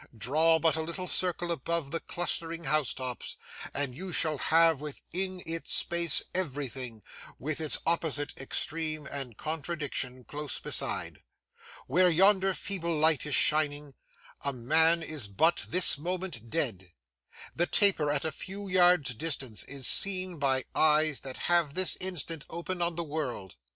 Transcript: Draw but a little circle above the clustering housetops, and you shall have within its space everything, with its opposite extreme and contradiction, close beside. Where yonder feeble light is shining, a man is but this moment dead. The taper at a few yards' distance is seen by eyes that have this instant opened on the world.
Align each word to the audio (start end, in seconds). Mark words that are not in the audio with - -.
Draw 0.17 0.57
but 0.57 0.75
a 0.75 0.81
little 0.81 1.07
circle 1.07 1.51
above 1.51 1.91
the 1.91 1.99
clustering 1.99 2.63
housetops, 2.63 3.37
and 3.71 3.95
you 3.95 4.11
shall 4.11 4.39
have 4.39 4.81
within 4.81 5.43
its 5.45 5.75
space 5.75 6.23
everything, 6.33 7.03
with 7.37 7.61
its 7.61 7.77
opposite 7.85 8.35
extreme 8.41 9.07
and 9.11 9.37
contradiction, 9.37 10.23
close 10.23 10.57
beside. 10.57 11.21
Where 11.85 12.09
yonder 12.09 12.55
feeble 12.55 12.97
light 12.97 13.27
is 13.27 13.35
shining, 13.35 13.93
a 14.43 14.51
man 14.53 15.03
is 15.03 15.27
but 15.27 15.67
this 15.69 15.99
moment 15.99 16.49
dead. 16.49 16.93
The 17.55 17.67
taper 17.67 18.09
at 18.09 18.25
a 18.25 18.31
few 18.31 18.67
yards' 18.67 19.13
distance 19.13 19.63
is 19.65 19.85
seen 19.85 20.39
by 20.39 20.63
eyes 20.73 21.19
that 21.19 21.37
have 21.45 21.75
this 21.75 21.95
instant 21.97 22.47
opened 22.49 22.81
on 22.81 22.95
the 22.95 23.03
world. 23.03 23.55